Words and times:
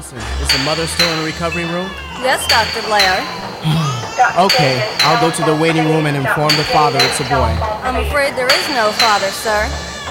Johnson, 0.00 0.18
is 0.40 0.48
the 0.48 0.64
mother 0.64 0.86
still 0.86 1.12
in 1.12 1.18
the 1.18 1.24
recovery 1.26 1.64
room? 1.64 1.84
Yes, 2.24 2.46
Dr. 2.48 2.86
Blair. 2.88 3.20
Okay, 4.36 4.84
I'll 5.00 5.20
go 5.20 5.34
to 5.34 5.42
the 5.44 5.56
waiting 5.56 5.86
room 5.86 6.04
and 6.04 6.14
inform 6.14 6.50
the 6.56 6.64
father 6.64 6.98
it's 7.00 7.20
a 7.20 7.24
boy. 7.24 7.56
I'm 7.80 7.96
afraid 7.96 8.36
there 8.36 8.52
is 8.52 8.68
no 8.68 8.92
father, 8.92 9.28
sir. 9.28 9.66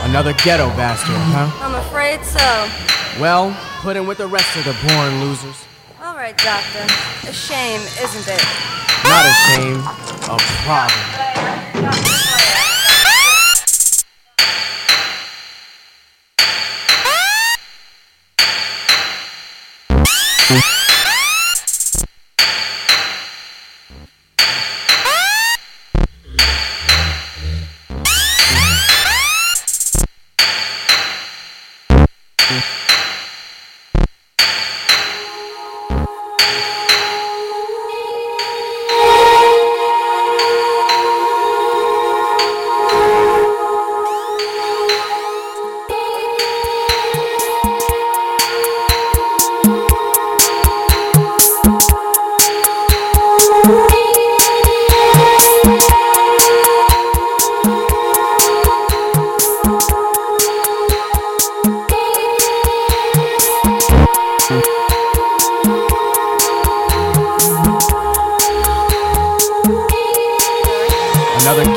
Another 0.10 0.34
ghetto 0.34 0.70
bastard, 0.70 1.16
huh? 1.30 1.50
I'm 1.62 1.76
afraid 1.76 2.26
so. 2.26 3.22
Well, 3.22 3.56
put 3.82 3.96
him 3.96 4.08
with 4.08 4.18
the 4.18 4.28
rest 4.28 4.58
of 4.58 4.66
the 4.66 4.76
born 4.88 5.22
losers. 5.22 5.64
All 6.02 6.16
right, 6.16 6.36
Doctor. 6.38 6.86
A 7.30 7.34
shame, 7.34 7.82
isn't 8.02 8.28
it? 8.28 8.44
Not 9.06 9.26
a 9.26 9.34
shame, 9.46 9.78
a 10.26 10.38
problem. 10.66 11.19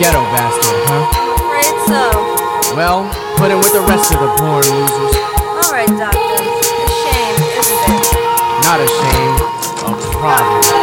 Ghetto 0.03 0.22
bastard, 0.34 0.83
huh? 0.91 1.06
Afraid 1.39 1.78
so. 1.86 2.03
Well, 2.75 3.06
put 3.36 3.53
him 3.53 3.58
with 3.58 3.72
the 3.72 3.83
rest 3.83 4.12
of 4.12 4.19
the 4.19 4.27
born 4.42 4.67
losers. 4.67 5.14
All 5.39 5.70
right, 5.70 5.86
Doctor. 5.86 6.19
A 6.19 6.50
shame, 7.06 7.39
isn't 7.62 7.86
it? 7.86 8.11
Not 8.67 8.80
a 8.83 8.89
shame, 8.91 9.39
a 9.86 9.95
problem. 10.11 10.83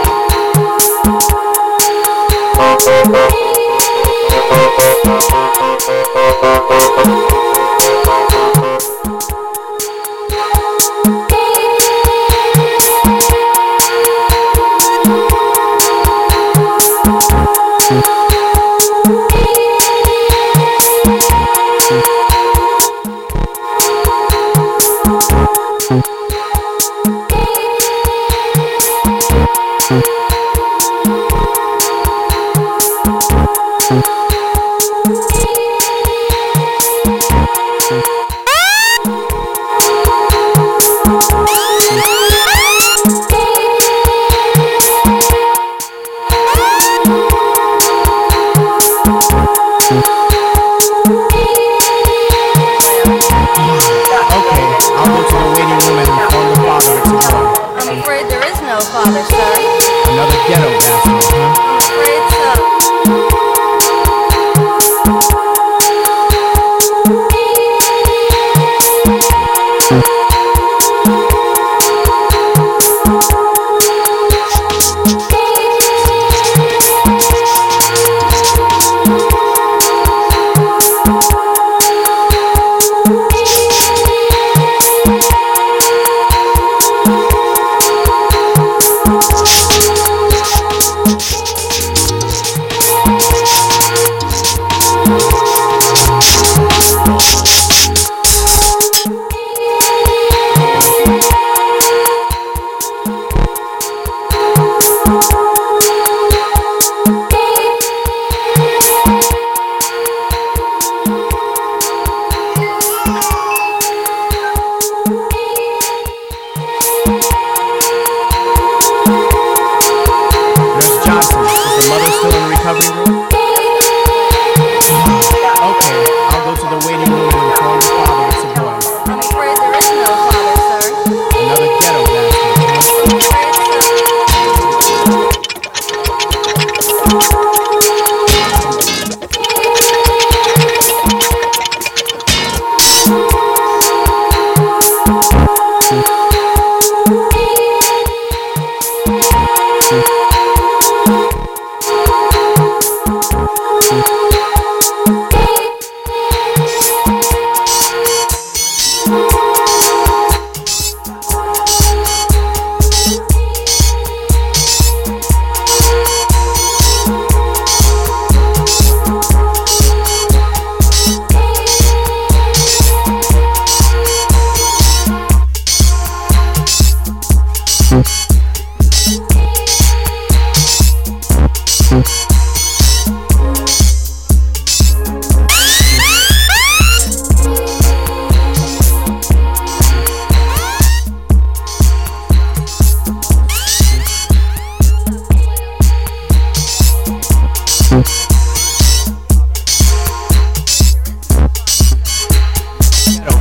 Okay, 17.92 18.29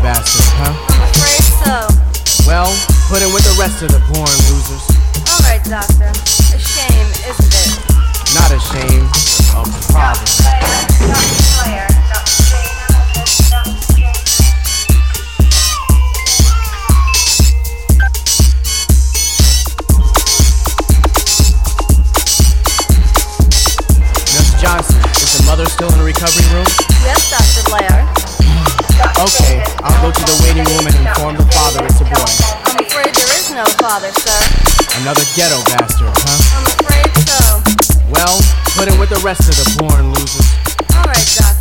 bastard, 0.00 0.48
huh? 0.56 0.72
I'm 0.88 1.02
afraid 1.12 1.44
so. 1.60 1.76
Well, 2.48 2.72
put 3.08 3.20
in 3.20 3.28
with 3.34 3.44
the 3.44 3.56
rest 3.60 3.82
of 3.82 3.90
the 3.92 4.00
born 4.08 4.32
losers. 4.48 4.88
All 5.28 5.40
right, 5.44 5.62
doctor. 5.64 6.17
Go 30.08 30.14
to 30.14 30.24
the 30.24 30.40
waiting 30.42 30.64
room 30.72 30.86
and 30.88 30.96
inform 31.04 31.36
the 31.36 31.44
father 31.52 31.84
it's 31.84 32.00
a 32.00 32.04
boy. 32.04 32.32
I'm 32.64 32.80
afraid 32.80 33.12
there 33.12 33.32
is 33.36 33.52
no 33.52 33.64
father, 33.76 34.08
sir. 34.24 34.40
Another 35.02 35.24
ghetto 35.36 35.60
bastard, 35.68 36.08
huh? 36.24 36.40
I'm 36.56 36.64
afraid 36.80 37.12
so. 37.28 37.60
Well, 38.08 38.40
put 38.72 38.88
in 38.88 38.98
with 38.98 39.10
the 39.10 39.20
rest 39.20 39.44
of 39.48 39.56
the 39.56 39.68
born 39.76 40.12
losers. 40.14 40.48
All 40.96 41.04
right, 41.04 41.28
doctor. 41.36 41.57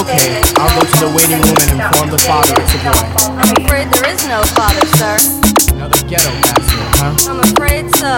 Okay, 0.00 0.40
I'll 0.56 0.72
go 0.74 0.80
to 0.80 0.96
the 0.96 1.12
waiting 1.14 1.44
room 1.44 1.56
and 1.60 1.76
inform 1.76 2.08
the 2.08 2.16
father 2.16 2.54
it's 2.56 2.72
a 2.72 2.78
boy. 2.78 3.36
I'm 3.36 3.64
afraid 3.64 3.92
there 3.92 4.08
is 4.08 4.26
no 4.26 4.42
father, 4.56 4.86
sir. 4.96 5.18
Another 5.74 6.00
ghetto 6.08 6.30
bastard, 6.40 6.88
huh? 6.96 7.12
I'm 7.28 7.40
afraid 7.40 7.94
so. 7.96 8.16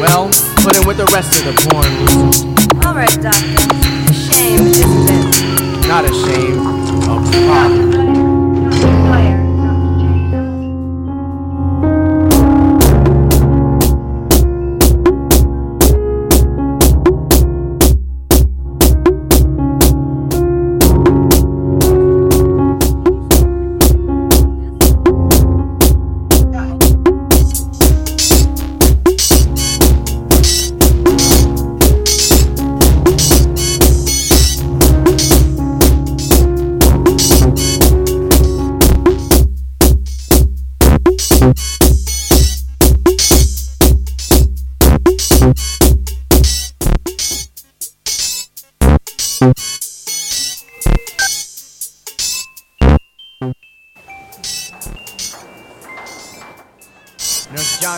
Well, 0.00 0.26
put 0.64 0.76
in 0.76 0.84
with 0.88 0.96
the 0.96 1.06
rest 1.14 1.38
of 1.38 1.44
the 1.46 1.54
born 1.70 1.86
losers. 2.02 2.42
All 2.84 2.94
right, 2.94 3.14
doctor. 3.22 4.12
Shame, 4.12 4.66
isn't 4.74 5.06
it? 5.06 5.86
Not 5.86 6.04
a 6.04 6.12
shame, 6.26 6.58
oh, 7.06 7.22
a 7.22 7.46
problem. 7.46 8.27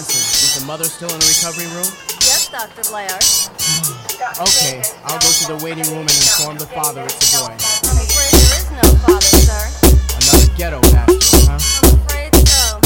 Johnson, 0.01 0.21
is 0.33 0.61
the 0.61 0.67
mother 0.67 0.85
still 0.85 1.13
in 1.13 1.21
the 1.21 1.29
recovery 1.29 1.69
room? 1.77 1.85
Yes, 2.25 2.49
Dr. 2.49 2.89
Blair. 2.89 3.13
Okay, 4.41 4.81
I'll 5.05 5.21
go 5.21 5.29
to 5.29 5.45
the 5.45 5.61
waiting 5.63 5.85
room 5.93 6.09
and 6.09 6.17
inform 6.17 6.57
the 6.57 6.65
father 6.65 7.03
it's 7.05 7.37
a 7.37 7.45
boy. 7.45 7.53
I'm 7.53 8.01
afraid 8.01 8.33
there 8.33 8.57
is 8.57 8.71
no 8.81 8.97
father, 9.05 9.21
sir. 9.21 9.61
Another 10.17 10.49
ghetto 10.57 10.81
bastard, 10.81 11.45
huh? 11.45 11.61
I'm 11.85 12.01
afraid 12.01 12.33
so. 12.49 12.81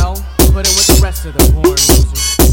Well, 0.00 0.16
put 0.56 0.64
in 0.64 0.72
with 0.72 0.88
the 0.96 1.00
rest 1.02 1.26
of 1.26 1.36
the 1.36 1.44
born 1.52 1.76
losers. 1.76 2.45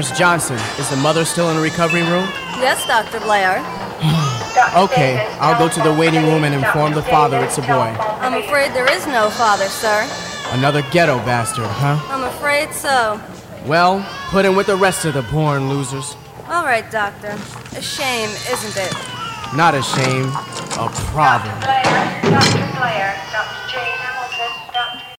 Nurse 0.00 0.18
Johnson, 0.18 0.56
is 0.78 0.88
the 0.88 0.96
mother 0.96 1.26
still 1.26 1.50
in 1.50 1.56
the 1.56 1.62
recovery 1.62 2.00
room? 2.00 2.26
Yes, 2.56 2.86
Dr. 2.86 3.20
Blair. 3.20 3.60
Okay, 4.74 5.16
I'll 5.40 5.58
go 5.58 5.68
to 5.72 5.80
the 5.80 5.94
waiting 5.94 6.24
room 6.24 6.44
and 6.44 6.54
inform 6.54 6.92
the 6.92 7.02
father 7.02 7.38
it's 7.38 7.58
a 7.58 7.62
boy. 7.62 7.94
I'm 8.20 8.34
afraid 8.34 8.72
there 8.72 8.90
is 8.90 9.06
no 9.06 9.30
father, 9.30 9.66
sir. 9.66 10.08
Another 10.52 10.82
ghetto 10.90 11.18
bastard, 11.18 11.66
huh? 11.66 12.00
I'm 12.08 12.24
afraid 12.24 12.72
so. 12.72 13.20
Well, 13.64 14.04
put 14.30 14.44
in 14.44 14.56
with 14.56 14.66
the 14.66 14.76
rest 14.76 15.04
of 15.04 15.14
the 15.14 15.22
born 15.22 15.68
losers. 15.68 16.16
All 16.48 16.64
right, 16.64 16.90
doctor. 16.90 17.38
A 17.76 17.82
shame, 17.82 18.28
isn't 18.50 18.76
it? 18.76 18.92
Not 19.54 19.74
a 19.74 19.82
shame, 19.82 20.26
a 20.80 20.88
problem. 21.12 21.54
Dr. 21.60 21.66
Blair, 21.66 22.22
Dr. 22.22 22.78
Blair, 22.78 23.22
Dr. 23.32 23.59